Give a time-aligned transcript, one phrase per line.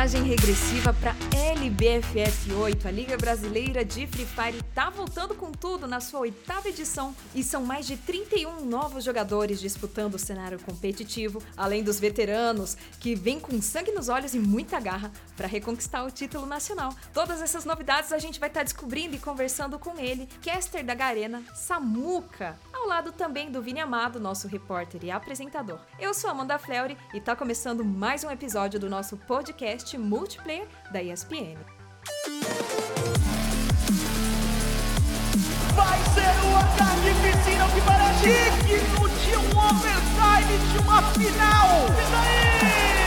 [0.00, 5.86] contagem regressiva para LBFF 8, a Liga Brasileira de Free Fire, tá voltando com tudo
[5.86, 11.42] na sua oitava edição e são mais de 31 novos jogadores disputando o cenário competitivo,
[11.54, 16.10] além dos veteranos que vêm com sangue nos olhos e muita garra para reconquistar o
[16.10, 16.94] título nacional.
[17.12, 20.94] Todas essas novidades a gente vai estar tá descobrindo e conversando com ele, caster da
[20.94, 25.80] Garena, Samuca, ao lado também do Vini Amado, nosso repórter e apresentador.
[25.98, 31.02] Eu sou Amanda Fleury e tá começando mais um episódio do nosso podcast multiplayer da
[31.02, 31.58] ESPN.
[35.74, 38.24] Vai ser uma carnificina que parece
[38.66, 41.86] digno de um overtime de uma final!
[41.86, 42.99] E daí?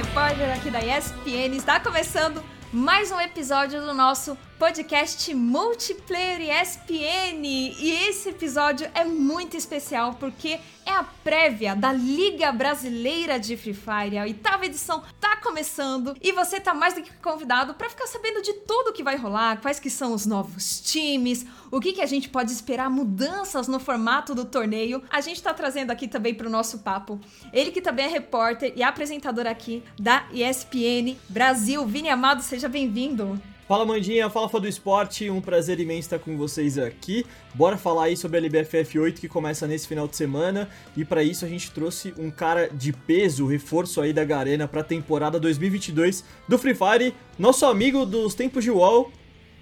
[0.00, 1.54] Repórter aqui da ESPN.
[1.54, 7.46] Está começando mais um episódio do nosso podcast Multiplayer ESPN.
[7.46, 13.72] E esse episódio é muito especial porque é a prévia da Liga Brasileira de Free
[13.72, 14.18] Fire.
[14.18, 18.42] A oitava edição tá começando e você tá mais do que convidado para ficar sabendo
[18.42, 22.06] de tudo que vai rolar, quais que são os novos times, o que que a
[22.06, 25.02] gente pode esperar mudanças no formato do torneio.
[25.08, 27.18] A gente tá trazendo aqui também para o nosso papo
[27.50, 31.86] ele que também é repórter e apresentador aqui da ESPN Brasil.
[31.86, 33.40] Vini Amado, seja bem-vindo.
[33.70, 37.24] Fala Mandinha, fala fã do esporte, um prazer imenso estar com vocês aqui.
[37.54, 41.22] Bora falar aí sobre a LBFF 8 que começa nesse final de semana e para
[41.22, 45.38] isso a gente trouxe um cara de peso, reforço aí da Garena para a temporada
[45.38, 49.12] 2022 do Free Fire, nosso amigo dos tempos de UOL,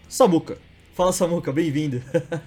[0.09, 0.56] Samuca.
[0.94, 2.03] Fala Samuca, bem-vindo.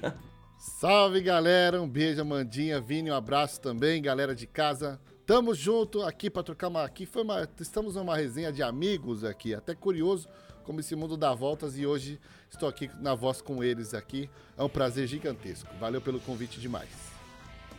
[0.57, 4.99] Salve galera, um beijo Mandinha, Vini, um abraço também, galera de casa.
[5.27, 9.53] Tamo junto aqui para trocar uma aqui foi uma estamos numa resenha de amigos aqui,
[9.53, 10.27] até curioso
[10.63, 14.29] como esse mundo dá voltas e hoje estou aqui na voz com eles aqui.
[14.57, 15.69] É um prazer gigantesco.
[15.79, 16.89] Valeu pelo convite demais.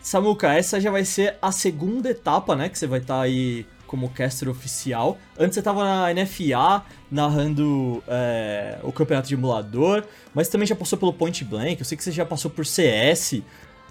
[0.00, 3.64] Samuca, essa já vai ser a segunda etapa, né, que você vai estar tá aí
[3.86, 5.16] como caster oficial.
[5.38, 10.04] Antes você estava na NFA, narrando é, o campeonato de emulador,
[10.34, 13.42] mas também já passou pelo Point Blank, eu sei que você já passou por CS.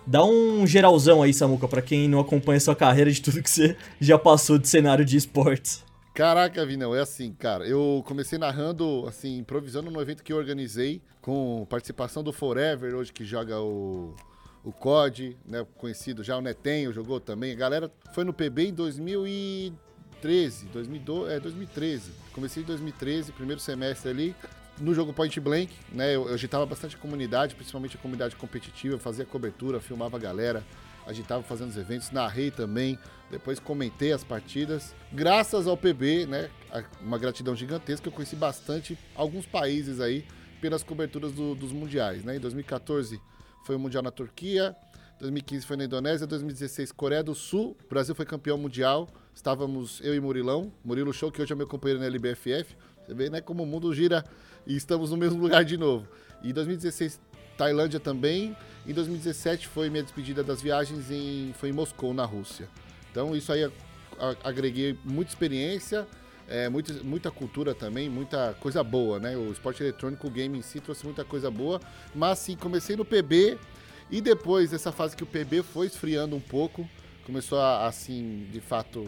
[0.06, 3.78] Dá um geralzão aí, Samuca, para quem não acompanha sua carreira de tudo que você
[4.00, 5.84] já passou de cenário de esportes.
[6.14, 7.66] Caraca, Vinão, é assim, cara.
[7.66, 13.14] Eu comecei narrando, assim, improvisando no evento que eu organizei, com participação do Forever, hoje
[13.14, 14.14] que joga o,
[14.62, 15.66] o COD, né?
[15.78, 17.54] Conhecido já, o Netenho jogou também.
[17.54, 22.12] A galera foi no PB em 2013, 2012, é, 2013.
[22.34, 24.36] Comecei em 2013, primeiro semestre ali,
[24.82, 26.14] no jogo Point Blank, né?
[26.14, 30.62] Eu, eu agitava bastante a comunidade, principalmente a comunidade competitiva, fazia cobertura, filmava a galera
[31.06, 32.98] a gente estava fazendo os eventos, narrei também,
[33.30, 34.94] depois comentei as partidas.
[35.12, 36.50] Graças ao PB, né,
[37.02, 40.26] uma gratidão gigantesca, eu conheci bastante alguns países aí
[40.60, 42.36] pelas coberturas do, dos mundiais, né?
[42.36, 43.20] Em 2014
[43.66, 44.76] foi o mundial na Turquia,
[45.20, 49.08] 2015 foi na Indonésia, 2016 Coreia do Sul, o Brasil foi campeão mundial.
[49.34, 52.76] Estávamos eu e Murilão, Murilo Show, que hoje é meu companheiro na LBFF.
[53.06, 54.24] Você vê, né, como o mundo gira
[54.66, 56.08] e estamos no mesmo lugar de novo.
[56.44, 57.20] E 2016
[57.62, 58.58] Tailândia também.
[58.88, 62.68] Em 2017 foi minha despedida das viagens em foi em Moscou, na Rússia.
[63.12, 63.72] Então isso aí
[64.44, 66.08] agreguei muita experiência,
[66.48, 69.38] é, muita, muita cultura também, muita coisa boa, né?
[69.38, 71.80] O esporte eletrônico, o game em si trouxe muita coisa boa.
[72.16, 73.60] Mas sim, comecei no PB
[74.10, 76.90] e depois dessa fase que o PB foi esfriando um pouco,
[77.28, 79.08] começou a, assim, de fato,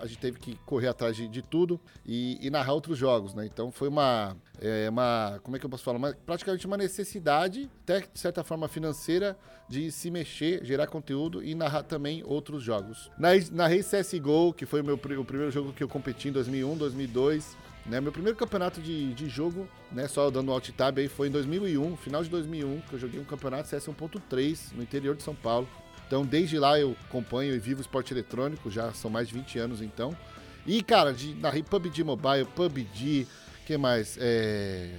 [0.00, 3.46] a gente teve que correr atrás de, de tudo e, e, narrar outros jogos, né?
[3.46, 5.98] Então foi uma, é, uma, como é que eu posso falar?
[5.98, 9.36] Uma, praticamente uma necessidade, até de certa forma financeira,
[9.68, 13.10] de se mexer, gerar conteúdo e narrar também outros jogos.
[13.18, 17.56] Narrei CSGO, que foi o, meu, o primeiro jogo que eu competi em 2001, 2002.
[17.84, 21.30] Né, meu primeiro campeonato de, de jogo, né, só dando alt tab aí, foi em
[21.32, 25.34] 2001, final de 2001, que eu joguei um campeonato CS 1.3 no interior de São
[25.34, 25.68] Paulo.
[26.06, 29.82] Então, desde lá eu acompanho e vivo esporte eletrônico, já são mais de 20 anos
[29.82, 30.16] então.
[30.64, 33.26] E, cara, de, narrei PUBG Mobile, PUBG,
[33.66, 34.16] que mais?
[34.20, 34.90] É,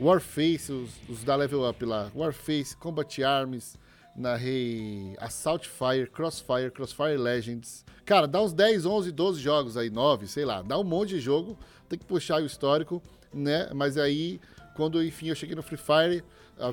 [0.00, 2.10] Warface, os, os, da Level Up lá.
[2.14, 3.76] Warface, Combat Arms,
[4.16, 7.84] narrei Assault Fire, Crossfire, Crossfire Legends.
[8.06, 10.62] Cara, dá uns 10, 11, 12 jogos aí, 9, sei lá.
[10.62, 11.58] Dá um monte de jogo,
[11.90, 13.02] tem que puxar o histórico,
[13.34, 13.68] né?
[13.74, 14.40] Mas aí,
[14.74, 16.24] quando enfim eu cheguei no Free Fire,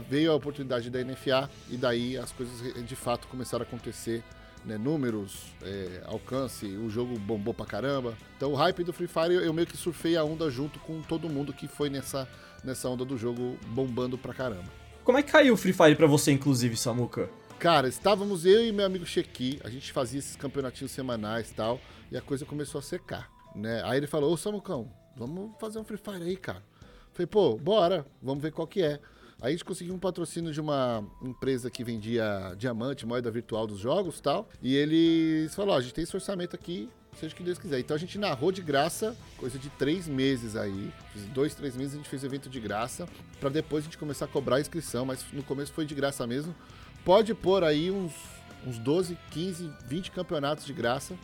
[0.08, 4.24] veio a oportunidade da NFA e daí as coisas de fato começaram a acontecer
[4.64, 8.18] né, números, é, alcance, o jogo bombou pra caramba.
[8.36, 11.30] Então o hype do Free Fire eu meio que surfei a onda junto com todo
[11.30, 12.28] mundo que foi nessa,
[12.64, 14.70] nessa onda do jogo bombando pra caramba.
[15.04, 17.30] Como é que caiu o Free Fire pra você, inclusive, Samuka?
[17.58, 21.80] Cara, estávamos eu e meu amigo Chequi, a gente fazia esses campeonatinhos semanais e tal,
[22.12, 23.82] e a coisa começou a secar, né?
[23.86, 26.64] Aí ele falou, ô Samucão, vamos fazer um Free Fire aí, cara.
[27.14, 29.00] Falei, pô, bora, vamos ver qual que é.
[29.42, 33.80] Aí a gente conseguiu um patrocínio de uma empresa que vendia diamante, moeda virtual dos
[33.80, 34.50] jogos e tal.
[34.62, 37.80] E eles falaram, ó, a gente tem esse orçamento aqui, seja o que Deus quiser.
[37.80, 40.92] Então a gente narrou de graça, coisa de três meses aí.
[41.34, 43.08] Dois, três meses a gente fez evento de graça,
[43.40, 46.26] para depois a gente começar a cobrar a inscrição, mas no começo foi de graça
[46.26, 46.56] mesmo.
[47.06, 48.14] Pode pôr aí uns,
[48.66, 51.16] uns 12, 15, 20 campeonatos de graça.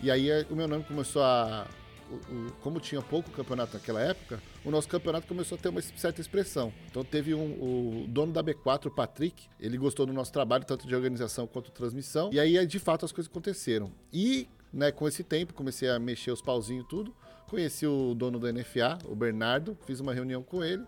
[0.00, 1.66] E aí o meu nome começou a
[2.10, 6.20] o, como tinha pouco campeonato naquela época, o nosso campeonato começou a ter uma certa
[6.20, 6.72] expressão.
[6.90, 10.86] Então teve um, o dono da B4, o Patrick, ele gostou do nosso trabalho, tanto
[10.86, 13.92] de organização quanto transmissão, e aí de fato as coisas aconteceram.
[14.12, 17.14] E né, com esse tempo comecei a mexer os pauzinhos e tudo,
[17.48, 20.84] conheci o dono da NFA, o Bernardo, fiz uma reunião com ele,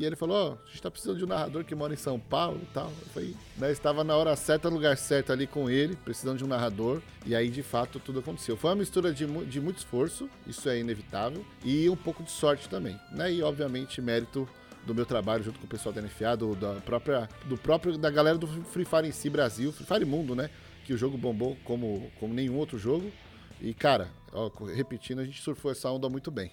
[0.00, 1.96] e ele falou, ó, oh, a gente tá precisando de um narrador que mora em
[1.96, 2.86] São Paulo e tal.
[2.86, 6.44] Eu falei, né, estava na hora certa, no lugar certo ali com ele, precisando de
[6.44, 7.02] um narrador.
[7.26, 8.56] E aí, de fato, tudo aconteceu.
[8.56, 12.66] Foi uma mistura de, de muito esforço, isso é inevitável, e um pouco de sorte
[12.66, 13.30] também, né?
[13.30, 14.48] E, obviamente, mérito
[14.86, 18.08] do meu trabalho junto com o pessoal da NFA, do, da própria, do próprio, da
[18.08, 20.48] galera do Free Fire em si Brasil, Free Fire Mundo, né?
[20.86, 23.12] Que o jogo bombou como, como nenhum outro jogo.
[23.60, 26.52] E, cara, ó, repetindo, a gente surfou essa onda muito bem.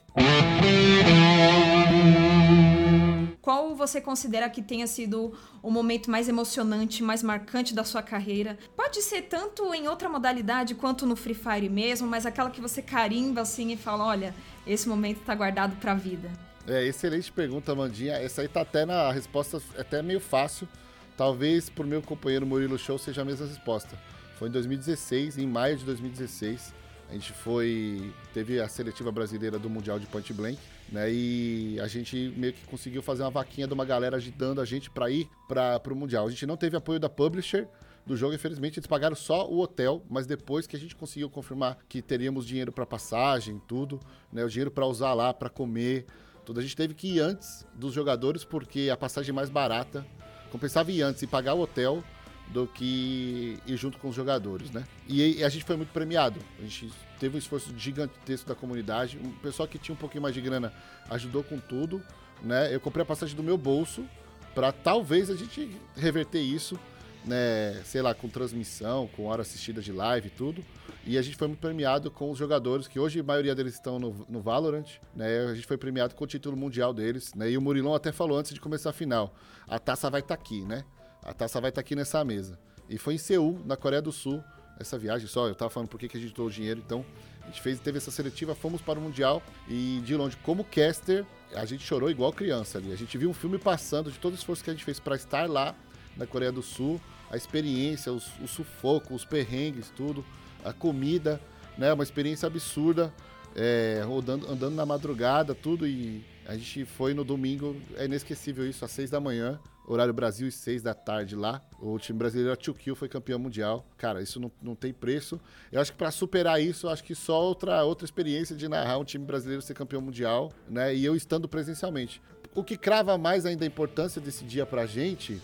[3.47, 5.33] Qual você considera que tenha sido
[5.63, 8.57] o momento mais emocionante, mais marcante da sua carreira?
[8.75, 12.81] Pode ser tanto em outra modalidade quanto no Free Fire mesmo, mas aquela que você
[12.81, 14.35] carimba assim e fala: olha,
[14.67, 16.29] esse momento tá guardado pra vida.
[16.67, 18.15] É, excelente pergunta, Mandinha.
[18.15, 20.67] Essa aí tá até na resposta, até meio fácil.
[21.15, 23.97] Talvez por meu companheiro Murilo Show seja a mesma resposta.
[24.37, 26.73] Foi em 2016, em maio de 2016.
[27.09, 28.13] A gente foi.
[28.33, 30.59] Teve a seletiva brasileira do Mundial de Point Blank,
[30.91, 31.11] né?
[31.11, 34.89] E a gente meio que conseguiu fazer uma vaquinha de uma galera ajudando a gente
[34.89, 36.27] para ir para o Mundial.
[36.27, 37.67] A gente não teve apoio da publisher
[38.05, 41.77] do jogo, infelizmente, eles pagaram só o hotel, mas depois que a gente conseguiu confirmar
[41.89, 43.99] que teríamos dinheiro para passagem, tudo,
[44.31, 44.45] né?
[44.45, 46.05] O dinheiro para usar lá, para comer,
[46.45, 46.61] tudo.
[46.61, 50.05] A gente teve que ir antes dos jogadores porque a passagem mais barata
[50.49, 52.01] compensava ir antes e pagar o hotel
[52.47, 54.85] do que ir junto com os jogadores, né?
[55.05, 56.39] E, a gente foi muito premiado.
[56.59, 59.17] A gente teve um esforço gigantesco da comunidade.
[59.17, 60.73] O pessoal que tinha um pouquinho mais de grana
[61.09, 62.01] ajudou com tudo,
[62.41, 62.73] né?
[62.73, 64.05] Eu comprei a passagem do meu bolso
[64.53, 66.79] para talvez a gente reverter isso,
[67.25, 67.81] né?
[67.85, 70.63] Sei lá, com transmissão, com hora assistida de live e tudo.
[71.05, 73.97] E a gente foi muito premiado com os jogadores, que hoje a maioria deles estão
[73.97, 75.47] no, no Valorant, né?
[75.49, 77.49] A gente foi premiado com o título mundial deles, né?
[77.49, 79.33] E o Murilão até falou antes de começar a final:
[79.67, 80.83] a taça vai estar tá aqui, né?
[81.23, 82.59] A taça vai estar tá aqui nessa mesa.
[82.89, 84.43] E foi em Seul, na Coreia do Sul,
[84.79, 85.47] essa viagem só.
[85.47, 87.05] Eu tava falando por que, que a gente doou dinheiro, então
[87.43, 91.25] a gente fez, teve essa seletiva, fomos para o Mundial e de longe, como caster,
[91.53, 92.91] a gente chorou igual criança ali.
[92.91, 95.15] A gente viu um filme passando de todo o esforço que a gente fez para
[95.15, 95.73] estar lá
[96.15, 100.25] na Coreia do Sul, a experiência, os, o sufoco, os perrengues, tudo,
[100.63, 101.39] a comida,
[101.77, 101.93] né?
[101.93, 103.13] Uma experiência absurda,
[103.55, 108.83] é, rodando, andando na madrugada, tudo e a gente foi no domingo, é inesquecível isso,
[108.85, 111.61] às seis da manhã, horário Brasil, seis da tarde lá.
[111.79, 113.87] O time brasileiro, a Kill, foi campeão mundial.
[113.97, 115.39] Cara, isso não, não tem preço.
[115.71, 119.05] Eu acho que para superar isso, acho que só outra, outra experiência de narrar um
[119.05, 120.93] time brasileiro ser campeão mundial, né?
[120.93, 122.21] E eu estando presencialmente.
[122.53, 125.39] O que crava mais ainda a importância desse dia pra gente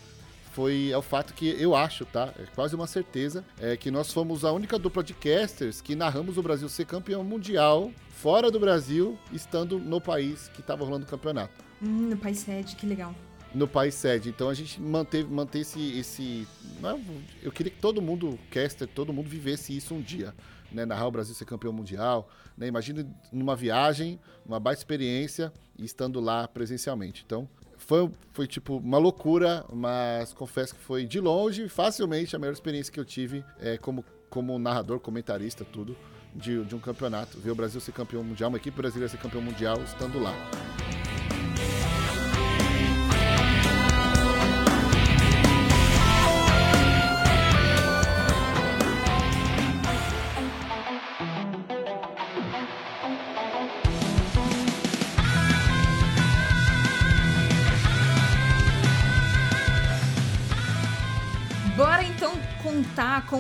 [0.52, 2.34] foi é o fato que eu acho, tá?
[2.38, 6.38] É quase uma certeza, é que nós fomos a única dupla de casters que narramos
[6.38, 11.10] o Brasil ser campeão mundial fora do Brasil, estando no país que estava rolando o
[11.10, 11.54] campeonato.
[11.82, 13.14] Hum, no país sede, que legal.
[13.54, 14.30] No país sede.
[14.30, 16.00] Então a gente manteve, manteve esse.
[16.00, 16.48] esse
[16.82, 17.02] não,
[17.42, 20.34] eu queria que todo mundo, caster, todo mundo vivesse isso um dia.
[20.72, 22.28] Né, narrar o Brasil ser campeão mundial.
[22.58, 27.24] Né, imagina numa viagem, uma baita experiência e estando lá presencialmente.
[27.24, 32.54] Então, foi, foi tipo uma loucura, mas confesso que foi de longe, facilmente, a melhor
[32.54, 35.96] experiência que eu tive é, como, como narrador, comentarista, tudo
[36.36, 39.42] de, de um campeonato, ver o Brasil ser campeão mundial, uma equipe brasileira ser campeão
[39.42, 40.34] mundial estando lá.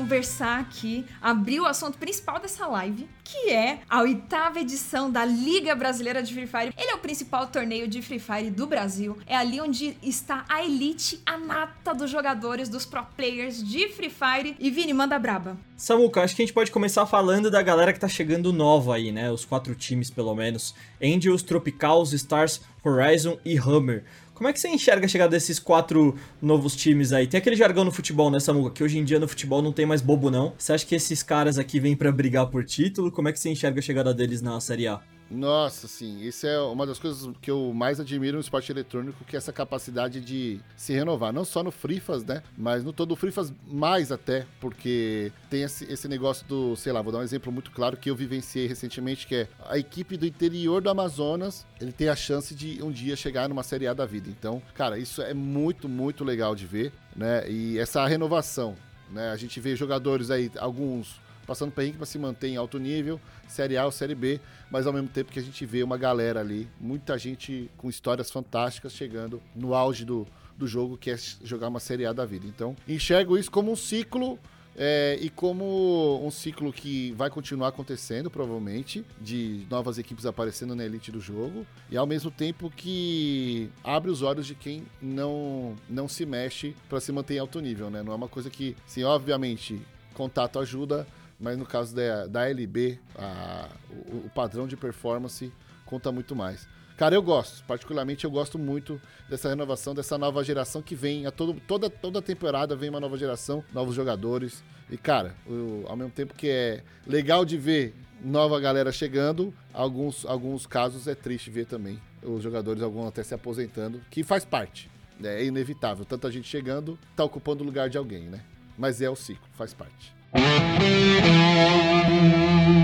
[0.03, 5.73] Conversar aqui, abrir o assunto principal dessa live, que é a oitava edição da Liga
[5.73, 6.73] Brasileira de Free Fire.
[6.77, 9.17] Ele é o principal torneio de Free Fire do Brasil.
[9.25, 14.09] É ali onde está a elite, a nata dos jogadores, dos pro players de Free
[14.09, 14.57] Fire.
[14.59, 15.57] E Vini, manda braba.
[15.77, 19.09] Samuca, acho que a gente pode começar falando da galera que tá chegando nova aí,
[19.09, 19.31] né?
[19.31, 20.75] Os quatro times, pelo menos.
[21.01, 24.03] Angels, Tropicals, Stars, Horizon e Hammer.
[24.33, 27.27] Como é que você enxerga a chegada desses quatro novos times aí?
[27.27, 28.71] Tem aquele jargão no futebol, né, Samuca?
[28.71, 30.53] Que hoje em dia no futebol não tem mais bobo, não.
[30.57, 33.11] Você acha que esses caras aqui vêm para brigar por título?
[33.11, 34.99] Como é que você enxerga a chegada deles na Série A?
[35.29, 39.35] Nossa, sim, isso é uma das coisas que eu mais admiro no esporte eletrônico, que
[39.35, 43.15] é essa capacidade de se renovar, não só no Frifas, né, mas no todo o
[43.15, 47.51] Frifas mais até, porque tem esse, esse negócio do, sei lá, vou dar um exemplo
[47.51, 51.91] muito claro que eu vivenciei recentemente, que é a equipe do interior do Amazonas, ele
[51.91, 54.29] tem a chance de um dia chegar numa Série A da vida.
[54.29, 58.75] Então, cara, isso é muito, muito legal de ver, né, e essa renovação,
[59.09, 63.19] né, a gente vê jogadores aí, alguns passando perrengue para se manter em alto nível,
[63.47, 66.39] Série A ou Série B, mas ao mesmo tempo que a gente vê uma galera
[66.39, 71.67] ali, muita gente com histórias fantásticas chegando no auge do, do jogo, que é jogar
[71.67, 72.47] uma Série A da vida.
[72.47, 74.39] Então, enxergo isso como um ciclo
[74.75, 80.83] é, e como um ciclo que vai continuar acontecendo, provavelmente, de novas equipes aparecendo na
[80.83, 86.07] elite do jogo, e ao mesmo tempo que abre os olhos de quem não, não
[86.07, 88.01] se mexe para se manter em alto nível, né?
[88.01, 89.79] Não é uma coisa que, sim, obviamente,
[90.13, 91.07] contato ajuda,
[91.43, 95.51] mas no caso da, da LB, a, o, o, padrão de performance
[95.85, 96.69] conta muito mais.
[96.95, 101.31] Cara, eu gosto, particularmente eu gosto muito dessa renovação, dessa nova geração que vem, a
[101.31, 104.63] todo, toda, toda temporada vem uma nova geração, novos jogadores.
[104.89, 110.25] E, cara, eu, ao mesmo tempo que é legal de ver nova galera chegando, alguns,
[110.25, 114.89] alguns casos é triste ver também os jogadores, alguns até se aposentando, que faz parte.
[115.19, 115.41] Né?
[115.41, 116.05] É inevitável.
[116.05, 118.39] Tanta gente chegando, tá ocupando o lugar de alguém, né?
[118.77, 120.22] Mas é o ciclo, faz parte.
[120.33, 120.81] Thank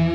[0.04, 0.09] you.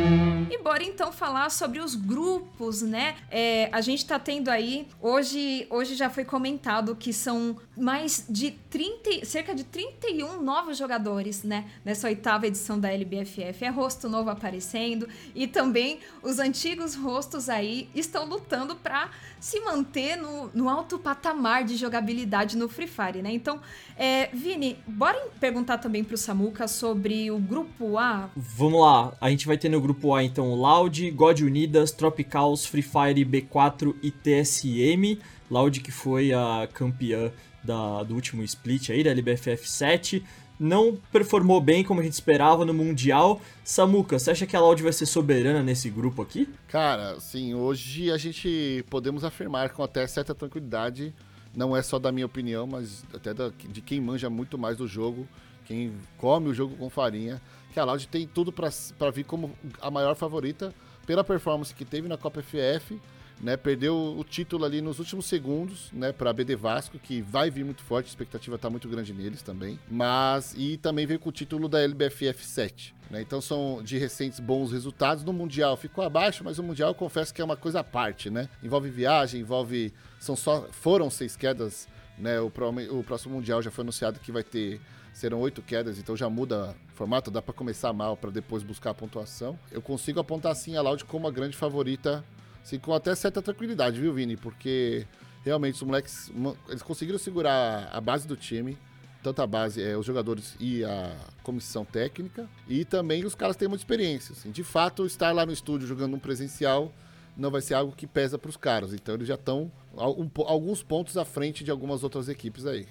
[0.64, 3.16] Bora então falar sobre os grupos, né?
[3.30, 8.52] É, a gente tá tendo aí, hoje, hoje já foi comentado que são mais de
[8.70, 11.66] 30, cerca de 31 novos jogadores, né?
[11.84, 13.62] Nessa oitava edição da LBFF.
[13.62, 20.16] É rosto novo aparecendo e também os antigos rostos aí estão lutando para se manter
[20.16, 23.30] no, no alto patamar de jogabilidade no Free Fire, né?
[23.30, 23.60] Então,
[23.94, 28.30] é, Vini, bora perguntar também pro Samuka sobre o grupo A.
[28.34, 32.82] Vamos lá, a gente vai ter no grupo A então Loud, God Unidas, Tropicals, Free
[32.82, 35.20] Fire, B4 e TSM.
[35.50, 37.30] Loud que foi a campeã
[37.62, 40.24] da, do último split aí, da LBFF 7.
[40.58, 43.40] Não performou bem como a gente esperava no Mundial.
[43.64, 46.48] Samuca, você acha que a Loud vai ser soberana nesse grupo aqui?
[46.68, 51.12] Cara, sim, hoje a gente podemos afirmar com até certa tranquilidade,
[51.54, 54.86] não é só da minha opinião, mas até da, de quem manja muito mais do
[54.86, 55.26] jogo,
[55.64, 57.40] quem come o jogo com farinha,
[57.74, 59.52] que a Loud tem tudo para vir como
[59.82, 60.72] a maior favorita
[61.06, 62.98] pela performance que teve na Copa FF
[63.40, 67.64] né, perdeu o título ali nos últimos segundos, né, para BD Vasco, que vai vir
[67.64, 69.78] muito forte, a expectativa está muito grande neles também.
[69.90, 73.20] Mas e também veio com o título da LBFF 7, né?
[73.20, 75.76] Então são de recentes bons resultados no mundial.
[75.76, 78.48] Ficou abaixo, mas o mundial eu confesso que é uma coisa à parte, né?
[78.62, 82.40] Envolve viagem, envolve são só foram seis quedas, né?
[82.40, 84.80] O, o próximo mundial já foi anunciado que vai ter
[85.14, 88.90] serão oito quedas, então já muda o formato, dá para começar mal para depois buscar
[88.90, 89.58] a pontuação.
[89.72, 92.22] Eu consigo apontar assim a Loud como a grande favorita
[92.64, 94.38] Assim, com até certa tranquilidade, viu, Vini?
[94.38, 95.06] Porque
[95.44, 96.32] realmente os moleques
[96.66, 98.78] eles conseguiram segurar a base do time,
[99.22, 103.68] tanto a base, é, os jogadores e a comissão técnica, e também os caras têm
[103.68, 104.32] muita experiência.
[104.32, 104.50] Assim.
[104.50, 106.90] De fato, estar lá no estúdio jogando um presencial
[107.36, 108.94] não vai ser algo que pesa para os caras.
[108.94, 112.88] Então eles já estão alguns pontos à frente de algumas outras equipes aí.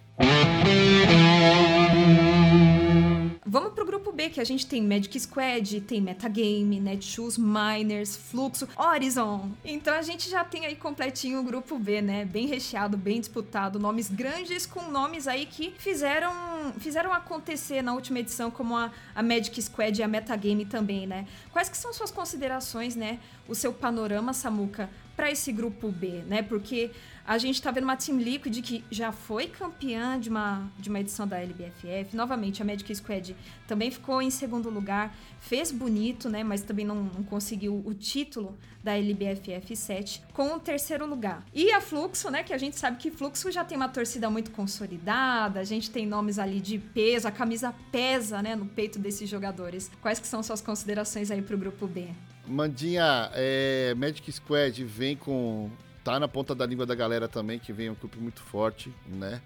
[3.46, 8.68] Vamos pro grupo B, que a gente tem Magic Squad, tem Metagame, Netshoes, Miners, Fluxo,
[8.76, 9.52] Horizon.
[9.64, 12.26] Então a gente já tem aí completinho o grupo B, né?
[12.26, 16.32] Bem recheado, bem disputado, nomes grandes com nomes aí que fizeram,
[16.80, 21.28] fizeram acontecer na última edição, como a, a Magic Squad e a Metagame também, né?
[21.52, 23.20] Quais que são suas considerações, né?
[23.48, 26.42] O seu panorama, Samuca, para esse grupo B, né?
[26.42, 26.90] Porque
[27.26, 31.00] a gente está vendo uma Team Liquid que já foi campeã de uma, de uma
[31.00, 32.16] edição da LBFF.
[32.16, 35.16] Novamente, a Magic Squad também ficou em segundo lugar.
[35.40, 36.44] Fez bonito, né?
[36.44, 41.46] Mas também não, não conseguiu o título da LBFF 7 com o terceiro lugar.
[41.54, 42.44] E a Fluxo, né?
[42.44, 45.62] Que a gente sabe que Fluxo já tem uma torcida muito consolidada.
[45.62, 47.26] A gente tem nomes ali de peso.
[47.26, 48.54] A camisa pesa, né?
[48.54, 49.90] No peito desses jogadores.
[50.02, 52.10] Quais que são suas considerações aí para o grupo B?
[52.46, 55.72] Mandinha, é, Magic Squad vem com
[56.04, 59.42] tá na ponta da língua da galera também, que vem um grupo muito forte, né?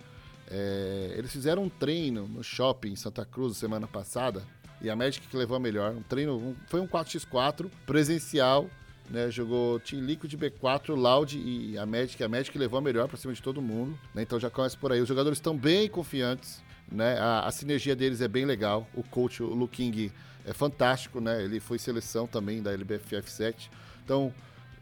[0.49, 4.43] É, eles fizeram um treino no shopping em Santa Cruz semana passada
[4.81, 5.93] e a Magic que levou a melhor.
[5.93, 8.69] Um treino, um, foi um 4x4 presencial,
[9.09, 9.29] né?
[9.29, 12.23] Jogou Team Liquid B4, Loud e a Magic.
[12.23, 14.21] A Magic levou a melhor pra cima de todo mundo, né?
[14.21, 15.01] Então já começa por aí.
[15.01, 17.17] Os jogadores estão bem confiantes, né?
[17.19, 18.87] A, a, sinergia deles é bem legal.
[18.93, 20.11] O coach, o Lu King,
[20.45, 21.43] é fantástico, né?
[21.43, 23.69] Ele foi seleção também da LBFF 7.
[24.03, 24.33] Então,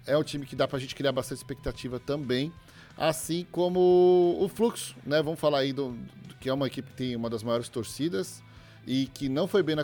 [0.08, 2.52] é um time que dá pra gente criar bastante expectativa também.
[2.98, 5.22] Assim como o Fluxo, né?
[5.22, 5.92] Vamos falar aí do,
[6.28, 8.44] do que é uma equipe que tem uma das maiores torcidas
[8.88, 9.84] e que não foi bem na,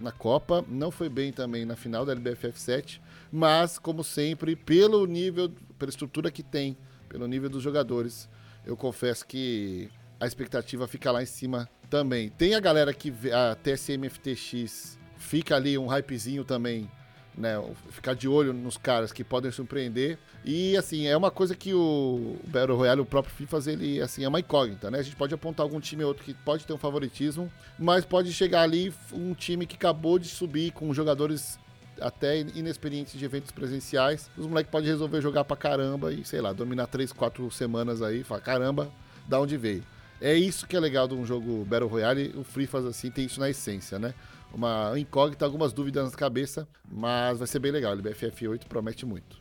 [0.00, 3.02] na Copa, não foi bem também na final da LBFF 7,
[3.32, 6.76] mas, como sempre, pelo nível, pela estrutura que tem,
[7.08, 8.28] pelo nível dos jogadores,
[8.66, 9.90] eu confesso que
[10.20, 12.28] a expectativa fica lá em cima também.
[12.28, 16.90] Tem a galera que a TSMFTX fica ali um hypezinho também
[17.36, 20.18] né, ficar de olho nos caras que podem surpreender.
[20.44, 24.28] E assim, é uma coisa que o Battle Royale, o próprio FIFA, ele assim, é
[24.28, 24.98] uma incógnita, né?
[24.98, 28.32] A gente pode apontar algum time ou outro que pode ter um favoritismo, mas pode
[28.32, 31.58] chegar ali um time que acabou de subir com jogadores
[32.00, 34.30] até inexperientes de eventos presenciais.
[34.36, 38.22] Os moleques podem resolver jogar pra caramba e, sei lá, dominar 3, 4 semanas aí,
[38.24, 38.90] falar, caramba,
[39.28, 39.84] da onde veio.
[40.20, 43.26] É isso que é legal de um jogo Battle Royale, o Free faz assim, tem
[43.26, 44.14] isso na essência, né?
[44.52, 47.94] Uma incógnita, algumas dúvidas na cabeça, mas vai ser bem legal.
[47.94, 49.38] O BFF 8 promete muito.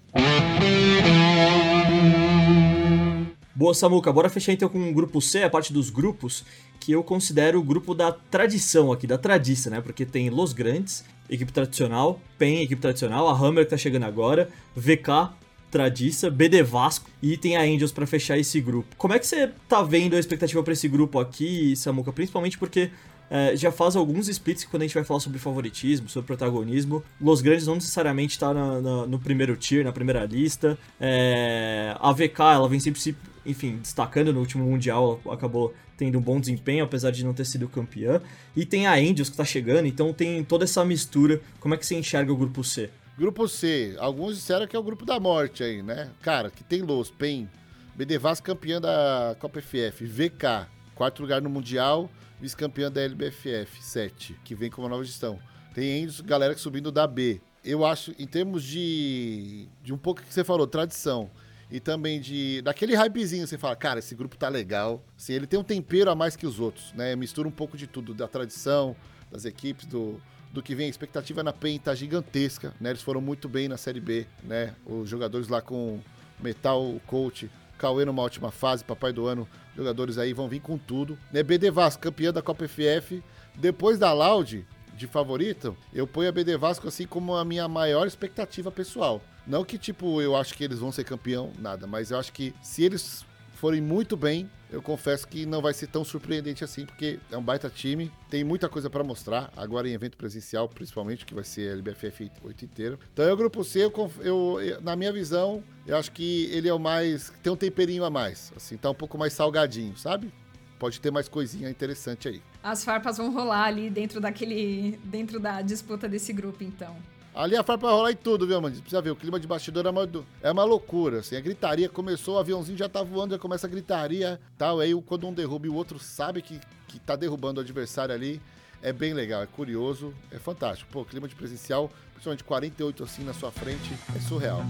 [3.55, 4.11] Boa, Samuca.
[4.11, 6.43] Bora fechar então com o grupo C, a parte dos grupos,
[6.79, 9.79] que eu considero o grupo da tradição aqui, da tradiça, né?
[9.79, 14.49] Porque tem Los Grandes, equipe tradicional, PEN, equipe tradicional, a Hammer que tá chegando agora,
[14.75, 15.33] VK,
[15.73, 18.95] Tradiça, BD Vasco e tem a Angels para fechar esse grupo.
[18.95, 22.13] Como é que você tá vendo a expectativa para esse grupo aqui, Samuca?
[22.13, 22.91] Principalmente porque
[23.29, 27.03] é, já faz alguns splits que quando a gente vai falar sobre favoritismo, sobre protagonismo,
[27.19, 30.77] Los Grandes não necessariamente está no primeiro tier, na primeira lista.
[30.99, 33.15] É, a VK, ela vem sempre se,
[33.45, 37.45] enfim, destacando no último Mundial, ela acabou tendo um bom desempenho, apesar de não ter
[37.45, 38.21] sido campeã.
[38.55, 41.41] E tem a Angels que está chegando, então tem toda essa mistura.
[41.59, 42.89] Como é que você enxerga o grupo C?
[43.17, 46.09] Grupo C, alguns disseram que é o grupo da morte aí, né?
[46.21, 47.47] Cara, que tem Los, PEN,
[47.95, 52.09] BDVAS campeã da Copa FF, VK, quarto lugar no Mundial,
[52.43, 55.39] vice-campeã da LBFF 7, que vem com uma nova gestão.
[55.73, 57.39] Tem galera subindo da B.
[57.63, 61.31] Eu acho, em termos de, de um pouco que você falou, tradição,
[61.71, 65.01] e também de daquele hypezinho, você fala, cara, esse grupo tá legal.
[65.17, 67.15] Assim, ele tem um tempero a mais que os outros, né?
[67.15, 68.93] Mistura um pouco de tudo, da tradição,
[69.31, 70.87] das equipes, do, do que vem.
[70.87, 72.89] A expectativa na PEN tá gigantesca, né?
[72.89, 74.75] Eles foram muito bem na Série B, né?
[74.85, 76.01] Os jogadores lá com
[76.41, 77.49] Metal, coach,
[77.83, 81.19] Cauê numa ótima fase, papai do ano jogadores aí vão vir com tudo.
[81.33, 81.43] Né?
[81.43, 83.21] BD Vasco, campeã da Copa FF.
[83.55, 84.65] Depois da Loud,
[84.95, 89.21] de favorito, eu ponho a BD Vasco assim como a minha maior expectativa pessoal.
[89.45, 92.55] Não que, tipo, eu acho que eles vão ser campeão, nada, mas eu acho que
[92.61, 93.25] se eles
[93.63, 97.41] forem muito bem, eu confesso que não vai ser tão surpreendente assim, porque é um
[97.41, 101.69] baita time, tem muita coisa para mostrar, agora em evento presencial, principalmente, que vai ser
[101.69, 102.99] a LBFF 8 inteiro.
[103.13, 106.73] Então é o grupo C, eu, eu, na minha visão, eu acho que ele é
[106.73, 107.31] o mais.
[107.41, 110.29] tem um temperinho a mais, assim, tá um pouco mais salgadinho, sabe?
[110.77, 112.41] Pode ter mais coisinha interessante aí.
[112.61, 114.99] As farpas vão rolar ali dentro daquele.
[115.05, 116.97] dentro da disputa desse grupo, então.
[117.33, 118.75] Ali a farpa vai rolar em tudo, viu, mano?
[118.75, 120.09] Precisa ver, o clima de bastidor é uma,
[120.41, 121.35] é uma loucura, assim.
[121.35, 124.79] A gritaria começou, o aviãozinho já tá voando, já começa a gritaria tal.
[124.79, 128.39] Aí quando um derruba e o outro sabe que, que tá derrubando o adversário ali,
[128.83, 130.91] é bem legal, é curioso, é fantástico.
[130.91, 134.61] Pô, clima de presencial, principalmente 48 assim na sua frente, é surreal.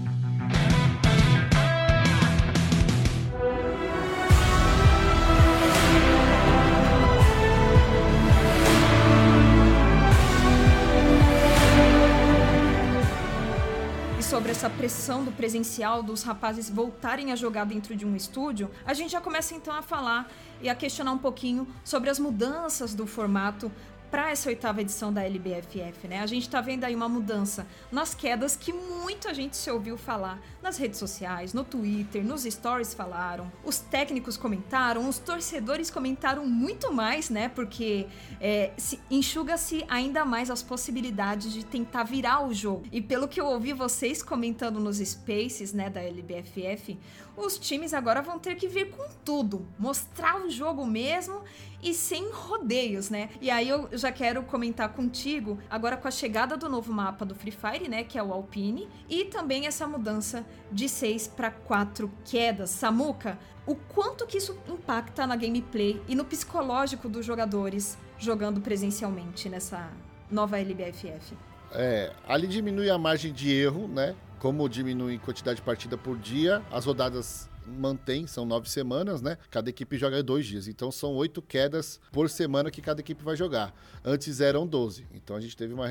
[14.24, 18.94] Sobre essa pressão do presencial, dos rapazes voltarem a jogar dentro de um estúdio, a
[18.94, 20.30] gente já começa então a falar
[20.62, 23.70] e a questionar um pouquinho sobre as mudanças do formato
[24.14, 26.20] para essa oitava edição da LBFF, né?
[26.20, 30.40] A gente tá vendo aí uma mudança nas quedas que muita gente se ouviu falar
[30.62, 36.92] nas redes sociais, no Twitter, nos stories falaram, os técnicos comentaram, os torcedores comentaram muito
[36.92, 37.48] mais, né?
[37.48, 38.06] Porque
[38.40, 38.70] é,
[39.10, 42.84] enxuga-se ainda mais as possibilidades de tentar virar o jogo.
[42.92, 46.96] E pelo que eu ouvi vocês comentando nos spaces, né, da LBFF,
[47.36, 51.42] os times agora vão ter que vir com tudo, mostrar o jogo mesmo
[51.82, 53.28] e sem rodeios, né?
[53.40, 57.34] E aí eu já quero comentar contigo agora com a chegada do novo mapa do
[57.34, 62.10] Free Fire, né, que é o Alpine, e também essa mudança de 6 para 4
[62.24, 62.70] quedas.
[62.70, 69.48] Samuka, o quanto que isso impacta na gameplay e no psicológico dos jogadores jogando presencialmente
[69.48, 69.90] nessa
[70.30, 71.36] nova LBFF?
[71.72, 74.14] É, ali diminui a margem de erro, né?
[74.44, 79.38] Como diminui quantidade de partida por dia, as rodadas mantém, são nove semanas, né?
[79.50, 80.68] Cada equipe joga dois dias.
[80.68, 83.74] Então são oito quedas por semana que cada equipe vai jogar.
[84.04, 85.06] Antes eram 12.
[85.14, 85.86] Então a gente teve uma.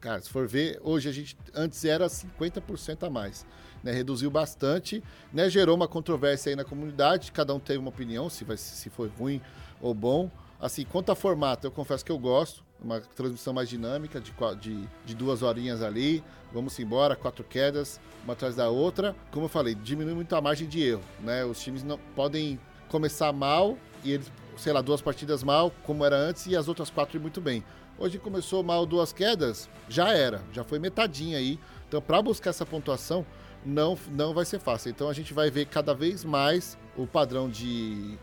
[0.00, 1.36] Cara, se for ver, hoje a gente.
[1.52, 3.44] Antes era 50% a mais.
[3.82, 8.28] Né, reduziu bastante, né, gerou uma controvérsia aí na comunidade, cada um teve uma opinião,
[8.28, 9.40] se, vai, se foi ruim
[9.80, 10.30] ou bom.
[10.60, 14.88] Assim, quanto a formato, eu confesso que eu gosto, uma transmissão mais dinâmica, de, de,
[15.04, 19.14] de, duas horinhas ali, vamos embora, quatro quedas, uma atrás da outra.
[19.30, 21.44] Como eu falei, diminui muito a margem de erro, né?
[21.44, 26.16] Os times não podem começar mal e eles, sei lá, duas partidas mal, como era
[26.16, 27.62] antes, e as outras quatro ir muito bem.
[27.98, 31.58] Hoje começou mal duas quedas, já era, já foi metadinha aí.
[31.86, 33.26] Então, para buscar essa pontuação,
[33.64, 34.90] não, não vai ser fácil.
[34.90, 38.18] Então, a gente vai ver cada vez mais o padrão de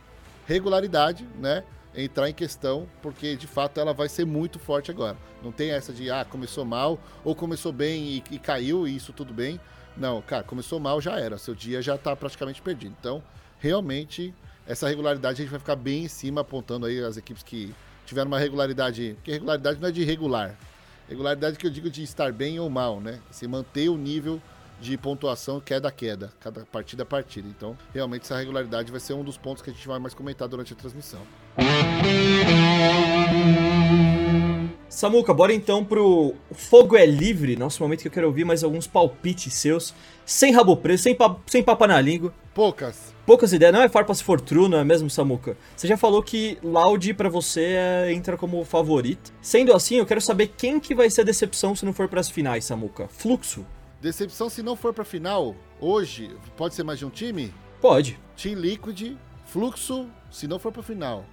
[0.47, 1.63] regularidade, né?
[1.97, 5.17] Entrar em questão, porque de fato ela vai ser muito forte agora.
[5.43, 9.11] Não tem essa de, ah, começou mal, ou começou bem e, e caiu e isso
[9.11, 9.59] tudo bem.
[9.97, 11.39] Não, cara, começou mal, já era.
[11.39, 12.95] Seu dia já está praticamente perdido.
[12.99, 13.23] Então,
[13.57, 14.33] realmente,
[14.67, 17.73] essa regularidade a gente vai ficar bem em cima, apontando aí as equipes que
[18.05, 19.15] tiveram uma regularidade.
[19.15, 20.55] Porque regularidade não é de regular.
[21.09, 23.19] Regularidade que eu digo de estar bem ou mal, né?
[23.31, 24.39] Se manter o nível
[24.79, 27.47] de pontuação queda a queda, cada partida a partida.
[27.47, 30.47] Então, realmente, essa regularidade vai ser um dos pontos que a gente vai mais comentar
[30.47, 31.21] durante a transmissão.
[34.97, 38.87] Samuca, bora então pro Fogo é Livre, nosso momento que eu quero ouvir mais alguns
[38.87, 39.93] palpites seus,
[40.25, 42.33] sem rabo preso, sem, pa sem papa na língua.
[42.51, 43.13] Poucas.
[43.23, 45.55] Poucas ideias, não é farpas for true, não é mesmo, Samuca?
[45.75, 49.31] Você já falou que Loud para você é, entra como favorito.
[49.39, 52.19] Sendo assim, eu quero saber quem que vai ser a decepção se não for para
[52.19, 53.07] as finais, Samuca.
[53.07, 53.63] Fluxo.
[54.01, 57.53] Decepção se não for para final, hoje, pode ser mais de um time?
[57.79, 58.19] Pode.
[58.35, 59.15] Team Liquid,
[59.45, 61.23] Fluxo, se não for para final.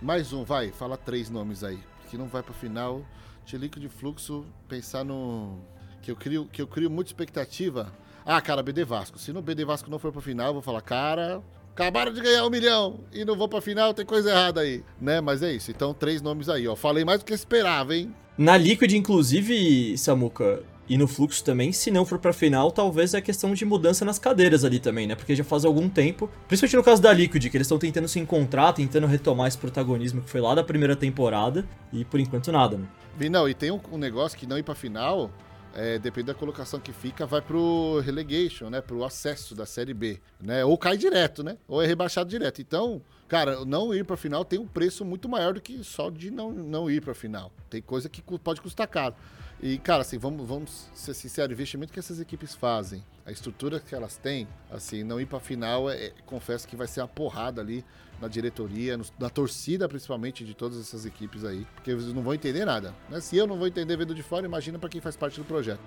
[0.00, 1.78] Mais um, vai, fala três nomes aí.
[2.08, 3.04] Que não vai pra final.
[3.44, 5.58] Tilico de fluxo, pensar no.
[6.00, 7.92] Que eu crio, que eu crio muita expectativa.
[8.24, 9.18] Ah, cara, BD Vasco.
[9.18, 12.46] Se no BD Vasco não for pra final, eu vou falar, cara, acabaram de ganhar
[12.46, 15.20] um milhão e não vou pra final, tem coisa errada aí, né?
[15.20, 15.70] Mas é isso.
[15.70, 16.74] Então, três nomes aí, ó.
[16.74, 18.14] Falei mais do que esperava, hein?
[18.38, 23.20] Na Liquid, inclusive, Samuca, e no fluxo também, se não for pra final, talvez é
[23.20, 25.14] questão de mudança nas cadeiras ali também, né?
[25.14, 28.18] Porque já faz algum tempo, principalmente no caso da Liquid, que eles estão tentando se
[28.18, 32.76] encontrar, tentando retomar esse protagonismo que foi lá da primeira temporada, e por enquanto nada,
[32.76, 32.88] né?
[33.30, 35.30] Não, e tem um, um negócio que não ir pra final,
[35.72, 38.80] é, depende da colocação que fica, vai pro relegation, né?
[38.80, 40.64] Pro acesso da Série B, né?
[40.64, 41.56] Ou cai direto, né?
[41.68, 42.60] Ou é rebaixado direto.
[42.60, 46.32] Então, cara, não ir pra final tem um preço muito maior do que só de
[46.32, 47.52] não, não ir pra final.
[47.68, 49.14] Tem coisa que pode custar caro.
[49.62, 53.78] E, cara, assim, vamos, vamos ser sinceros, o investimento que essas equipes fazem, a estrutura
[53.78, 57.60] que elas têm, assim, não ir pra final, é, confesso que vai ser uma porrada
[57.60, 57.84] ali
[58.18, 62.32] na diretoria, no, na torcida principalmente de todas essas equipes aí, porque eles não vão
[62.32, 62.94] entender nada.
[63.08, 63.20] Né?
[63.20, 65.80] Se eu não vou entender vendo de fora, imagina para quem faz parte do projeto.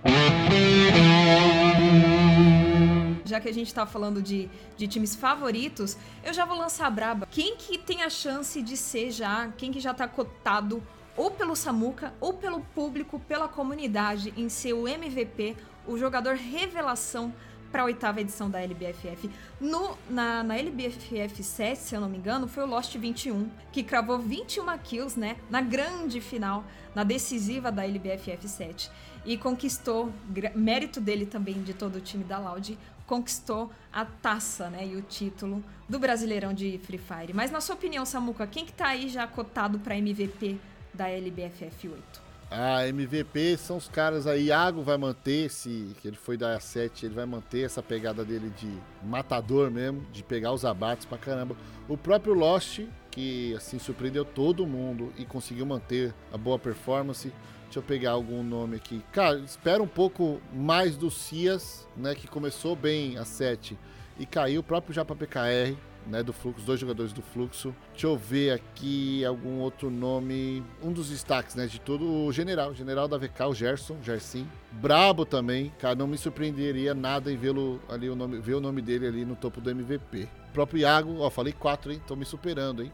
[3.26, 6.92] Já que a gente tá falando de, de times favoritos, eu já vou lançar a
[6.92, 7.28] braba.
[7.32, 10.84] Quem que tem a chance de ser já, quem que já tá cotado
[11.16, 15.56] ou pelo Samuca, ou pelo público, pela comunidade, em ser o MVP,
[15.88, 17.34] o jogador revelação
[17.74, 19.32] para a oitava edição da LBFF.
[19.60, 23.82] No, na, na LBFF 7, se eu não me engano, foi o Lost 21, que
[23.82, 28.92] cravou 21 kills, né, na grande final, na decisiva da LBFF 7.
[29.26, 30.14] E conquistou,
[30.54, 35.02] mérito dele também, de todo o time da Loud, conquistou a taça, né, e o
[35.02, 37.34] título do Brasileirão de Free Fire.
[37.34, 40.60] Mas na sua opinião, Samuca, quem que tá aí já cotado para MVP
[40.94, 42.24] da LBFF 8.
[42.56, 44.46] A MVP são os caras aí.
[44.46, 45.96] Iago vai manter esse.
[46.00, 48.72] Que ele foi da A7, ele vai manter essa pegada dele de
[49.04, 51.56] matador mesmo, de pegar os abates pra caramba.
[51.88, 57.34] O próprio Lost, que assim surpreendeu todo mundo e conseguiu manter a boa performance.
[57.64, 59.04] Deixa eu pegar algum nome aqui.
[59.12, 62.14] Cara, espera um pouco mais do Cias, né?
[62.14, 63.76] Que começou bem a 7
[64.20, 64.62] e caiu.
[64.62, 65.76] O próprio Japa PKR
[66.08, 67.76] né, do Fluxo, dois jogadores do Fluxo.
[67.92, 70.64] Deixa eu ver aqui algum outro nome.
[70.82, 74.48] Um dos destaques, né, de todo o general, o general da VK, o Gerson, Gersim.
[74.72, 78.82] Brabo também, cara, não me surpreenderia nada em vê-lo ali, o nome, ver o nome
[78.82, 80.28] dele ali no topo do MVP.
[80.50, 82.92] O próprio Iago, ó, falei quatro, hein, tô me superando, hein.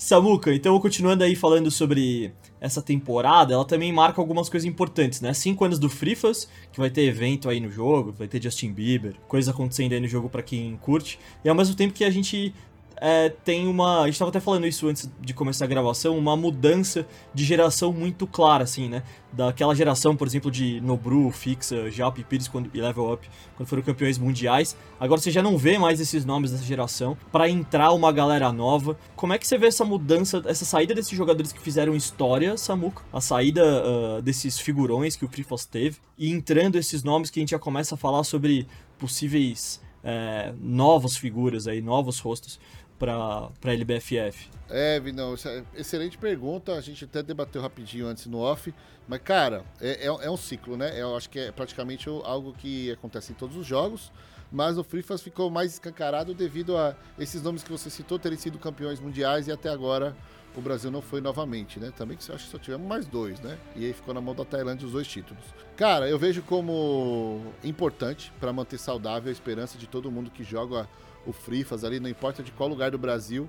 [0.00, 5.34] Samuca, então continuando aí falando sobre essa temporada, ela também marca algumas coisas importantes, né?
[5.34, 9.16] Cinco anos do Frifas, que vai ter evento aí no jogo, vai ter Justin Bieber,
[9.26, 12.54] coisas acontecendo aí no jogo para quem curte, e ao mesmo tempo que a gente
[13.00, 14.02] é, tem uma.
[14.02, 17.92] A gente tava até falando isso antes de começar a gravação, uma mudança de geração
[17.92, 19.02] muito clara, assim, né?
[19.32, 23.82] Daquela geração, por exemplo, de Nobru, Fixa, Jap Pires quando, e Level Up, quando foram
[23.82, 24.76] campeões mundiais.
[24.98, 27.16] Agora você já não vê mais esses nomes dessa geração.
[27.30, 28.98] para entrar uma galera nova.
[29.14, 33.04] Como é que você vê essa mudança, essa saída desses jogadores que fizeram história, Samuco?
[33.12, 37.42] A saída uh, desses figurões que o Free teve e entrando esses nomes que a
[37.42, 38.66] gente já começa a falar sobre
[38.98, 42.58] possíveis é, novas figuras aí, novos rostos
[42.98, 44.50] para a LBFF?
[44.68, 46.72] É, Vinão, é excelente pergunta.
[46.72, 48.74] A gente até debateu rapidinho antes no off.
[49.06, 51.00] Mas, cara, é, é, é um ciclo, né?
[51.00, 54.12] Eu acho que é praticamente algo que acontece em todos os jogos.
[54.50, 58.58] Mas o Free ficou mais escancarado devido a esses nomes que você citou terem sido
[58.58, 60.16] campeões mundiais e até agora
[60.56, 61.92] o Brasil não foi novamente, né?
[61.96, 63.58] Também que acho que só tivemos mais dois, né?
[63.76, 65.44] E aí ficou na mão da Tailândia os dois títulos.
[65.76, 70.88] Cara, eu vejo como importante para manter saudável a esperança de todo mundo que joga
[71.26, 73.48] o Frifas ali, não importa de qual lugar do Brasil,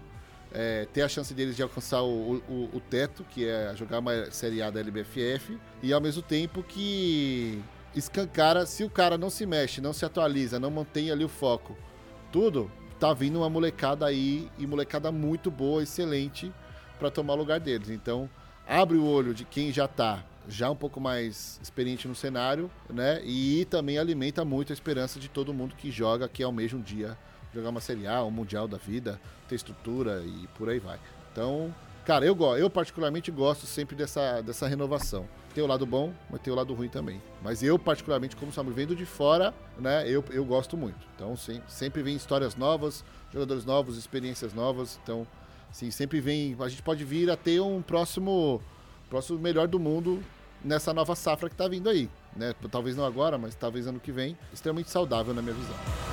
[0.52, 4.32] é, ter a chance deles de alcançar o, o, o, teto, que é jogar uma
[4.32, 7.62] Série A da LBFF, e ao mesmo tempo que
[7.96, 11.78] escancara, se o cara não se mexe, não se atualiza, não mantém ali o foco,
[12.32, 16.52] tudo, tá vindo uma molecada aí, e molecada muito boa, excelente,
[16.98, 17.90] para tomar o lugar deles.
[17.90, 18.30] Então,
[18.68, 23.22] abre o olho de quem já está já um pouco mais experiente no cenário, né?
[23.24, 27.16] E também alimenta muito a esperança de todo mundo que joga, que almeja um dia
[27.54, 31.00] jogar uma Série A, um Mundial da vida, ter estrutura e por aí vai.
[31.32, 31.74] Então,
[32.06, 35.28] cara, eu, eu particularmente gosto sempre dessa, dessa renovação.
[35.54, 37.22] Tem o lado bom, mas tem o lado ruim também.
[37.42, 41.08] Mas eu, particularmente, como Samuel, vendo de fora, né, eu, eu gosto muito.
[41.16, 45.00] Então, sim, sempre vem histórias novas, jogadores novos, experiências novas.
[45.04, 45.26] Então,
[45.72, 46.56] Sim, sempre vem.
[46.60, 48.62] A gente pode vir a ter um próximo,
[49.10, 50.24] próximo melhor do mundo
[50.64, 52.10] nessa nova safra que está vindo aí.
[52.36, 52.54] Né?
[52.72, 54.38] Talvez não agora, mas talvez ano que vem.
[54.54, 56.09] Extremamente saudável na minha visão.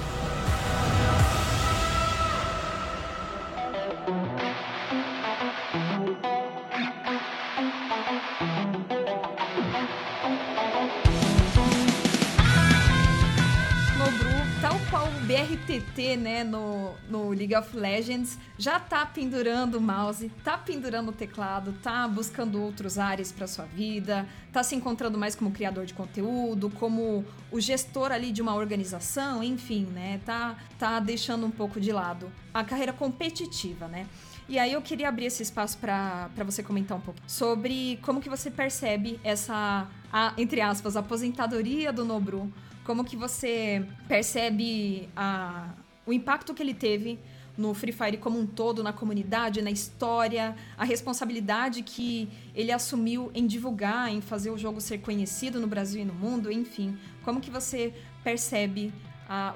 [15.76, 21.12] BRTT, né, no, no League of Legends, já tá pendurando o mouse, tá pendurando o
[21.12, 25.94] teclado, tá buscando outros ares para sua vida, tá se encontrando mais como criador de
[25.94, 31.80] conteúdo, como o gestor ali de uma organização, enfim, né, tá, tá deixando um pouco
[31.80, 34.06] de lado a carreira competitiva, né?
[34.48, 38.28] E aí eu queria abrir esse espaço para você comentar um pouco sobre como que
[38.28, 42.50] você percebe essa, a, entre aspas, aposentadoria do Nobru
[42.86, 45.70] como que você percebe a,
[46.06, 47.18] o impacto que ele teve
[47.58, 53.28] no Free Fire como um todo, na comunidade, na história, a responsabilidade que ele assumiu
[53.34, 56.96] em divulgar, em fazer o jogo ser conhecido no Brasil e no mundo, enfim.
[57.24, 58.92] Como que você percebe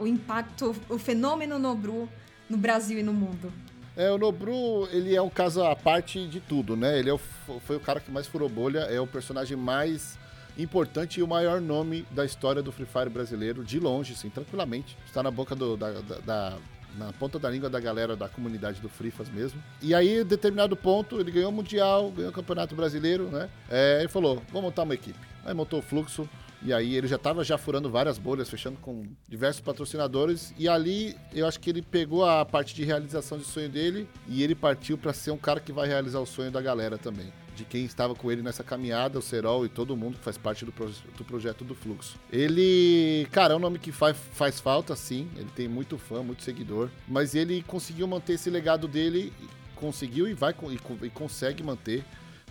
[0.01, 2.09] o impacto, o fenômeno Nobru
[2.49, 3.53] no Brasil e no mundo?
[3.97, 6.99] É, o Nobru, ele é um caso à parte de tudo, né?
[6.99, 10.19] Ele é o, foi o cara que mais furou bolha, é o personagem mais
[10.63, 14.97] importante e o maior nome da história do Free Fire brasileiro, de longe, sim, tranquilamente.
[15.07, 16.59] Está na boca do, da, da, da
[16.97, 19.63] na ponta da língua da galera da comunidade do Frifas mesmo.
[19.81, 23.49] E aí, em determinado ponto, ele ganhou o Mundial, ganhou o Campeonato Brasileiro, né?
[23.69, 25.19] É, ele falou, vamos montar uma equipe.
[25.45, 26.29] Aí montou o Fluxo,
[26.63, 30.53] e aí ele já estava já furando várias bolhas, fechando com diversos patrocinadores.
[30.59, 34.43] E ali eu acho que ele pegou a parte de realização de sonho dele e
[34.43, 37.65] ele partiu para ser um cara que vai realizar o sonho da galera também de
[37.65, 40.73] quem estava com ele nessa caminhada, o Serol e todo mundo que faz parte do,
[40.73, 42.19] do projeto do Fluxo.
[42.33, 45.29] Ele, cara, é um nome que faz, faz falta, sim.
[45.37, 46.89] Ele tem muito fã, muito seguidor.
[47.07, 49.31] Mas ele conseguiu manter esse legado dele,
[49.75, 52.03] conseguiu e vai e, e consegue manter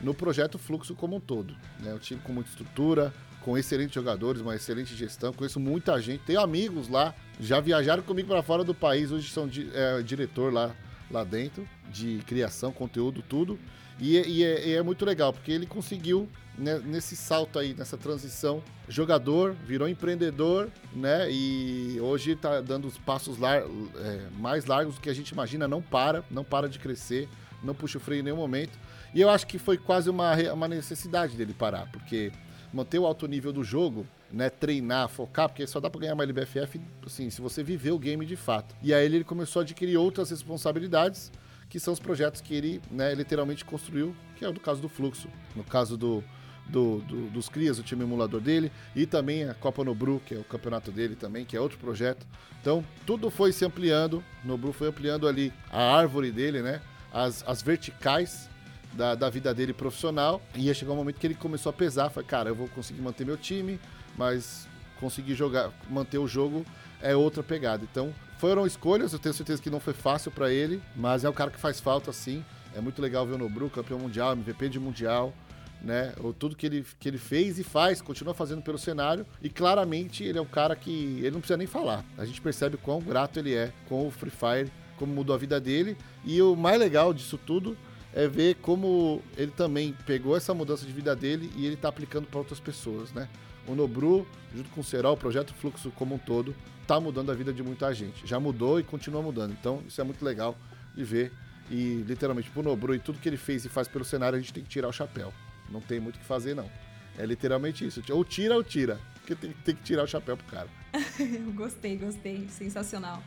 [0.01, 1.55] no projeto Fluxo como um todo.
[1.79, 1.93] Né?
[1.93, 5.33] Um time com muita estrutura, com excelentes jogadores, uma excelente gestão.
[5.33, 9.49] Conheço muita gente, tenho amigos lá, já viajaram comigo para fora do país, hoje são
[9.73, 10.75] é, diretor lá,
[11.09, 13.57] lá dentro, de criação, conteúdo, tudo.
[13.99, 17.97] E, e, é, e é, muito legal, porque ele conseguiu, né, nesse salto aí, nessa
[17.97, 21.29] transição, jogador, virou empreendedor, né?
[21.29, 25.67] E hoje está dando os passos lar é, mais largos do que a gente imagina,
[25.67, 27.27] não para, não para de crescer,
[27.61, 28.79] não puxa o freio em nenhum momento.
[29.13, 32.31] E eu acho que foi quase uma, uma necessidade dele parar, porque
[32.73, 36.23] manter o alto nível do jogo, né, treinar, focar, porque só dá para ganhar uma
[36.23, 38.75] LBFF, assim, se você viver o game de fato.
[38.81, 41.31] E aí ele começou a adquirir outras responsabilidades,
[41.69, 44.89] que são os projetos que ele né, literalmente construiu, que é o do caso do
[44.89, 46.23] Fluxo, no caso do,
[46.67, 50.37] do, do, dos Crias, o time emulador dele, e também a Copa Nobru, que é
[50.37, 52.25] o campeonato dele também, que é outro projeto.
[52.61, 56.81] Então, tudo foi se ampliando, Nobru foi ampliando ali a árvore dele, né?
[57.11, 58.48] As, as verticais
[58.93, 62.09] da, da vida dele profissional, e ia chegar um momento que ele começou a pesar,
[62.09, 63.79] foi, cara, eu vou conseguir manter meu time,
[64.17, 64.67] mas
[64.99, 66.65] conseguir jogar, manter o jogo
[67.01, 67.85] é outra pegada.
[67.89, 71.33] Então, foram escolhas, eu tenho certeza que não foi fácil para ele, mas é um
[71.33, 72.43] cara que faz falta sim.
[72.75, 75.33] É muito legal ver o Nobru, campeão mundial, MVP de mundial,
[75.81, 76.13] né?
[76.19, 79.25] O, tudo que ele, que ele fez e faz, continua fazendo pelo cenário.
[79.41, 82.05] E claramente ele é um cara que ele não precisa nem falar.
[82.17, 85.59] A gente percebe quão grato ele é com o Free Fire, como mudou a vida
[85.59, 85.97] dele.
[86.23, 87.77] E o mais legal disso tudo
[88.13, 92.27] é ver como ele também pegou essa mudança de vida dele e ele está aplicando
[92.27, 93.29] para outras pessoas, né?
[93.67, 97.35] O Nobru, junto com o Serol, o projeto Fluxo como um todo, está mudando a
[97.35, 98.25] vida de muita gente.
[98.25, 99.51] Já mudou e continua mudando.
[99.51, 100.57] Então, isso é muito legal
[100.95, 101.31] de ver.
[101.69, 104.51] E, literalmente, pro Nobru e tudo que ele fez e faz pelo cenário, a gente
[104.51, 105.31] tem que tirar o chapéu.
[105.69, 106.69] Não tem muito o que fazer, não.
[107.15, 108.01] É literalmente isso.
[108.09, 108.99] Ou tira ou tira.
[109.15, 110.67] Porque tem, tem que tirar o chapéu pro cara.
[111.53, 112.47] gostei, gostei.
[112.49, 113.21] Sensacional.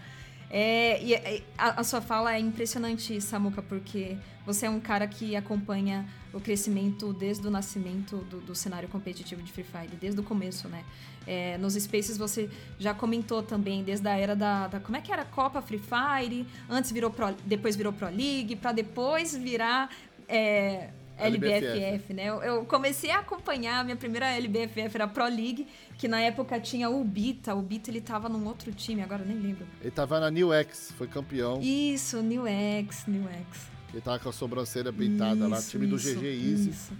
[0.54, 5.34] É, e a, a, sua fala é impressionante, Samuka, porque você é um cara que
[5.34, 10.22] acompanha o crescimento desde o nascimento do, do cenário competitivo de Free Fire, desde o
[10.22, 10.84] começo, né?
[11.26, 15.10] É, nos Spaces você já comentou também desde a era da, da, como é que
[15.10, 19.88] era Copa Free Fire, antes virou Pro, depois virou Pro League, para depois virar
[20.28, 22.26] é, LBFF, né?
[22.26, 25.66] Eu, eu, comecei a acompanhar, minha primeira LBFF era Pro League,
[25.98, 27.54] que na época tinha o Bita.
[27.54, 29.66] O Bita ele tava num outro time, agora eu nem lembro.
[29.80, 31.60] Ele tava na New X, foi campeão.
[31.60, 33.72] Isso, New X, New X.
[33.92, 36.70] Ele tava com a sobrancelha pintada lá, time do GG Easy.
[36.70, 36.92] Isso.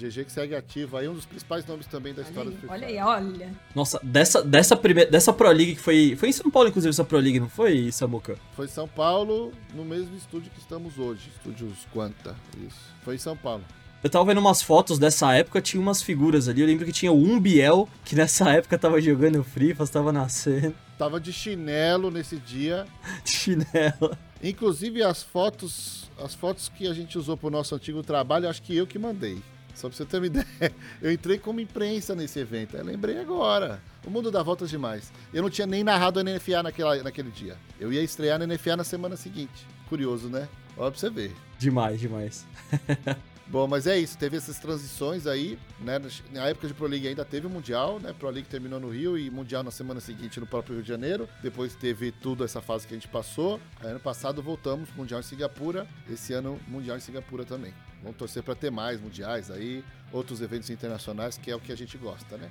[0.00, 2.60] GG que segue ativo aí, um dos principais nomes também da olha história aí, do
[2.60, 3.54] Free Olha aí, olha.
[3.74, 6.16] Nossa, dessa, dessa, primeira, dessa Pro League que foi.
[6.16, 8.36] Foi em São Paulo, inclusive, essa Pro League, não foi, Samuca?
[8.54, 11.30] Foi em São Paulo, no mesmo estúdio que estamos hoje.
[11.36, 12.34] Estúdios Quanta.
[12.66, 12.78] Isso.
[13.04, 13.64] Foi em São Paulo.
[14.02, 16.62] Eu tava vendo umas fotos dessa época, tinha umas figuras ali.
[16.62, 20.74] Eu lembro que tinha o Umbiel, que nessa época tava jogando Free, Fire, tava nascendo.
[20.96, 22.86] Tava de chinelo nesse dia.
[23.24, 24.16] De chinelo.
[24.42, 28.74] Inclusive as fotos, as fotos que a gente usou pro nosso antigo trabalho, acho que
[28.74, 29.42] eu que mandei.
[29.80, 30.74] Só pra você ter uma ideia.
[31.00, 32.76] Eu entrei como imprensa nesse evento.
[32.76, 33.80] Eu lembrei agora.
[34.06, 35.10] O mundo dá voltas demais.
[35.32, 37.56] Eu não tinha nem narrado a NFA naquela, naquele dia.
[37.78, 39.66] Eu ia estrear na NFA na semana seguinte.
[39.88, 40.48] Curioso, né?
[40.76, 41.34] Olha pra você ver.
[41.58, 42.46] Demais, demais.
[43.50, 46.00] Bom, mas é isso, teve essas transições aí, né?
[46.30, 48.14] Na época de Pro League ainda teve o Mundial, né?
[48.16, 51.28] Pro League terminou no Rio e Mundial na semana seguinte no próprio Rio de Janeiro.
[51.42, 53.60] Depois teve tudo essa fase que a gente passou.
[53.80, 55.84] Aí, ano passado voltamos Mundial em Singapura.
[56.08, 57.74] Esse ano Mundial em Singapura também.
[58.02, 61.76] Vamos torcer para ter mais mundiais aí, outros eventos internacionais, que é o que a
[61.76, 62.50] gente gosta, né?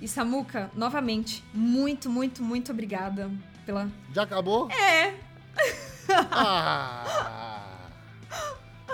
[0.00, 3.30] E Samuca, novamente, muito, muito, muito obrigada
[3.66, 3.88] pela.
[4.14, 4.70] Já acabou?
[4.70, 5.14] É!
[6.32, 7.88] Ah!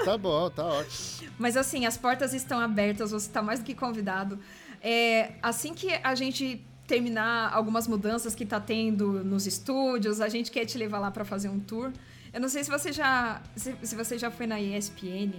[0.04, 1.30] Tá bom, tá ótimo.
[1.38, 4.38] Mas assim, as portas estão abertas, você está mais do que convidado.
[4.82, 10.50] É, assim que a gente terminar algumas mudanças que tá tendo nos estúdios, a gente
[10.50, 11.90] quer te levar lá para fazer um tour.
[12.36, 15.32] Eu não sei se você já se, se, você já foi na ESPN.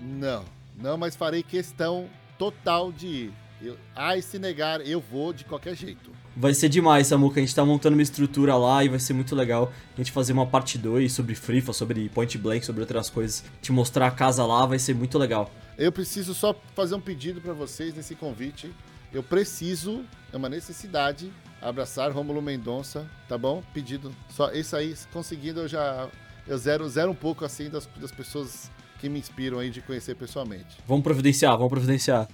[0.00, 0.44] Não,
[0.78, 3.32] não, mas farei questão total de ir.
[3.60, 6.12] Eu, ai, se negar, eu vou de qualquer jeito.
[6.36, 7.40] Vai ser demais, Samuca.
[7.40, 10.32] A gente tá montando uma estrutura lá e vai ser muito legal a gente fazer
[10.32, 13.42] uma parte 2 sobre FIFA, sobre Point Blank, sobre outras coisas.
[13.60, 15.50] Te mostrar a casa lá vai ser muito legal.
[15.76, 18.72] Eu preciso só fazer um pedido para vocês nesse convite.
[19.12, 23.62] Eu preciso, é uma necessidade, abraçar Rômulo Mendonça, tá bom?
[23.72, 24.14] Pedido.
[24.28, 26.08] Só isso aí, conseguindo, eu já.
[26.46, 30.14] Eu zero, zero um pouco assim das, das pessoas que me inspiram aí de conhecer
[30.14, 30.78] pessoalmente.
[30.86, 32.28] Vamos providenciar, vamos providenciar.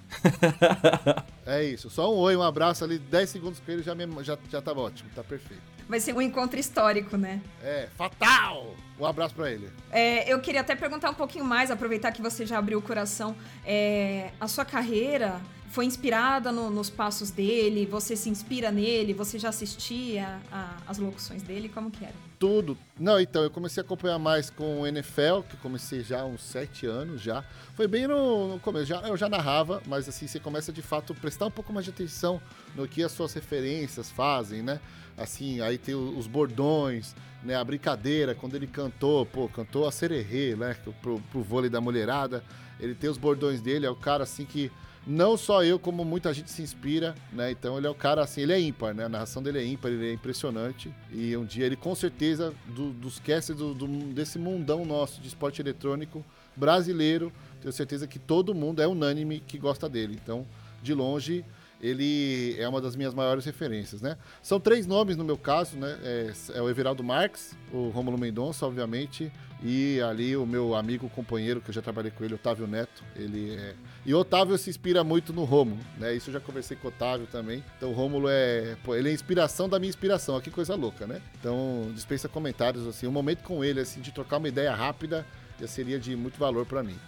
[1.47, 1.91] é isso.
[1.91, 4.73] Só um oi, um abraço ali, 10 segundos com ele já, me, já, já tá
[4.73, 5.63] ótimo, tá perfeito.
[5.89, 7.41] Vai ser um encontro histórico, né?
[7.61, 8.77] É, fatal!
[8.99, 9.69] Um abraço para ele.
[9.91, 13.35] É, eu queria até perguntar um pouquinho mais, aproveitar que você já abriu o coração.
[13.67, 17.87] É, a sua carreira foi inspirada no, nos passos dele?
[17.87, 19.15] Você se inspira nele?
[19.15, 21.69] Você já assistia a, as locuções dele?
[21.69, 22.15] Como que era?
[22.41, 22.77] Tudo.
[22.99, 26.43] Não, então, eu comecei a acompanhar mais com o NFL, que comecei já há uns
[26.43, 27.45] sete anos já.
[27.77, 31.13] Foi bem no, no começo, já, eu já narrava, mas assim, você começa de fato
[31.13, 32.43] a prestar um pouco mais de atenção
[32.75, 34.81] no que as suas referências fazem, né?
[35.17, 37.55] Assim, aí tem os bordões, né?
[37.55, 40.75] A brincadeira, quando ele cantou, pô, cantou a Sererê, né?
[41.01, 42.43] Pro, pro vôlei da mulherada.
[42.81, 44.73] Ele tem os bordões dele, é o cara assim que
[45.07, 47.51] não só eu, como muita gente se inspira, né?
[47.51, 49.05] Então ele é o cara assim, ele é ímpar, né?
[49.05, 50.93] A narração dele é ímpar, ele é impressionante.
[51.11, 55.29] E um dia ele, com certeza, do, dos casters do, do, desse mundão nosso de
[55.29, 60.19] esporte eletrônico brasileiro, tenho certeza que todo mundo é unânime que gosta dele.
[60.23, 60.47] Então,
[60.83, 61.45] de longe,
[61.81, 64.19] ele é uma das minhas maiores referências, né?
[64.43, 65.99] São três nomes no meu caso, né?
[66.03, 69.33] É, é o Everaldo Marques, o Romulo Mendonça, obviamente,
[69.63, 73.55] e ali o meu amigo, companheiro, que eu já trabalhei com ele, Otávio Neto, ele
[73.55, 73.75] é...
[74.07, 76.15] E o Otávio se inspira muito no Romulo, né?
[76.15, 77.63] Isso eu já conversei com o Otávio também.
[77.77, 78.77] Então o Romulo é...
[78.83, 81.21] Pô, ele é a inspiração da minha inspiração, Olha que coisa louca, né?
[81.39, 85.27] Então dispensa comentários, assim, um momento com ele, assim, de trocar uma ideia rápida,
[85.61, 86.99] já seria de muito valor para mim.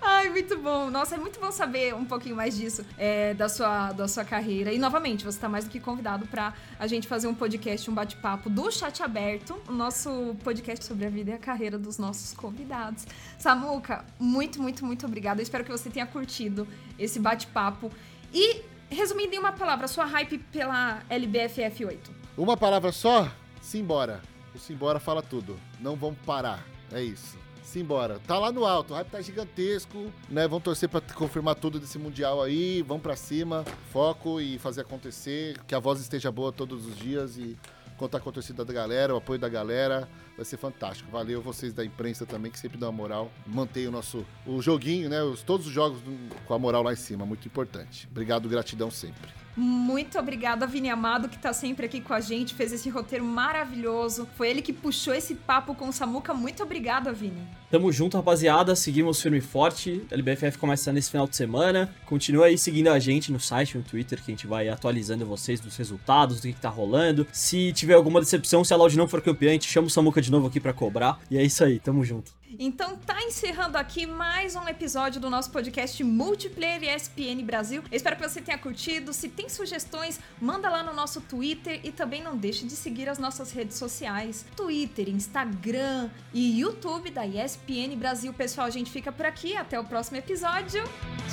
[0.00, 0.88] Ai, muito bom.
[0.90, 4.72] Nossa, é muito bom saber um pouquinho mais disso, é, da, sua, da sua carreira.
[4.72, 7.94] E, novamente, você está mais do que convidado para a gente fazer um podcast, um
[7.94, 12.32] bate-papo do Chat Aberto, o nosso podcast sobre a vida e a carreira dos nossos
[12.32, 13.06] convidados.
[13.38, 15.40] Samuca, muito, muito, muito obrigada.
[15.40, 16.66] Eu espero que você tenha curtido
[16.98, 17.92] esse bate-papo.
[18.32, 22.10] E, resumindo em uma palavra, sua hype pela LBFF 8.
[22.38, 23.30] Uma palavra só?
[23.60, 24.22] Simbora.
[24.54, 25.58] O Simbora fala tudo.
[25.78, 26.64] Não vamos parar.
[26.92, 27.39] É isso.
[27.62, 28.18] Simbora.
[28.26, 30.48] Tá lá no alto, o hype tá gigantesco, né?
[30.48, 35.58] Vamos torcer pra confirmar tudo desse Mundial aí, vamos pra cima, foco e fazer acontecer,
[35.66, 37.56] que a voz esteja boa todos os dias e
[38.00, 41.10] contar com a torcida da galera, o apoio da galera, vai ser fantástico.
[41.10, 43.30] Valeu vocês da imprensa também, que sempre dão a moral.
[43.46, 45.22] Mantém o nosso o joguinho, né?
[45.22, 46.00] Os, todos os jogos
[46.46, 48.08] com a moral lá em cima, muito importante.
[48.10, 49.28] Obrigado, gratidão sempre.
[49.62, 54.26] Muito obrigada, Vini Amado, que tá sempre aqui com a gente, fez esse roteiro maravilhoso.
[54.34, 56.32] Foi ele que puxou esse papo com o Samuca.
[56.32, 57.46] Muito obrigada, Vini.
[57.70, 58.74] Tamo junto, rapaziada.
[58.74, 60.04] Seguimos firme e forte.
[60.10, 61.94] LBFF começa nesse final de semana.
[62.04, 65.60] Continua aí seguindo a gente no site, no Twitter, que a gente vai atualizando vocês
[65.60, 67.24] dos resultados, do que, que tá rolando.
[67.32, 70.20] Se tiver alguma decepção, se a Loud não for campeã, a gente chama o Samuca
[70.20, 71.20] de novo aqui para cobrar.
[71.30, 72.32] E é isso aí, tamo junto.
[72.58, 77.82] Então tá encerrando aqui mais um episódio do nosso podcast Multiplayer ESPN Brasil.
[77.92, 79.12] Espero que você tenha curtido.
[79.12, 83.18] Se tem sugestões, manda lá no nosso Twitter e também não deixe de seguir as
[83.18, 87.24] nossas redes sociais: Twitter, Instagram e YouTube da
[87.68, 88.32] ESPN Brasil.
[88.32, 89.56] Pessoal, a gente fica por aqui.
[89.56, 90.82] Até o próximo episódio.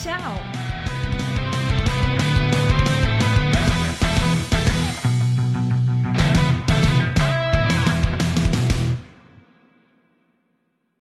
[0.01, 1.06] Tchau!